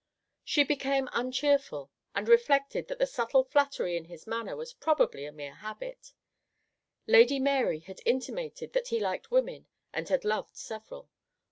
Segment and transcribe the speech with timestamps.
[0.43, 5.31] She became uncheerful, and reflected that the subtle flattery in his manner was probably a
[5.31, 6.11] mere habit;
[7.05, 11.11] Lady Mary had intimated that he liked women and had loved several.